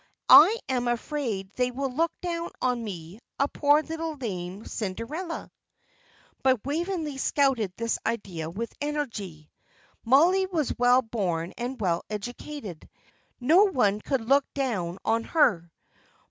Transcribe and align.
"I 0.33 0.57
am 0.67 0.87
afraid 0.87 1.51
they 1.57 1.69
will 1.69 1.91
look 1.91 2.11
down 2.21 2.49
on 2.59 2.83
me, 2.83 3.19
a 3.37 3.47
poor 3.47 3.83
little 3.83 4.15
lame 4.15 4.65
Cinderella." 4.65 5.51
But 6.41 6.65
Waveney 6.65 7.19
scouted 7.19 7.71
this 7.77 7.99
idea 8.03 8.49
with 8.49 8.73
energy. 8.81 9.51
Mollie 10.03 10.47
was 10.47 10.73
well 10.79 11.03
born 11.03 11.53
and 11.55 11.79
well 11.79 12.01
educated; 12.09 12.89
no 13.39 13.65
one 13.65 14.01
could 14.01 14.21
look 14.27 14.51
down 14.55 14.97
on 15.05 15.23
her. 15.23 15.71